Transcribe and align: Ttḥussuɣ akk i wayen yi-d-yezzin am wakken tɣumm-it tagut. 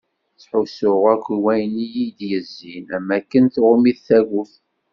Ttḥussuɣ 0.35 1.01
akk 1.13 1.25
i 1.35 1.37
wayen 1.43 1.75
yi-d-yezzin 1.93 2.85
am 2.97 3.07
wakken 3.11 3.45
tɣumm-it 3.53 3.99
tagut. 4.07 4.53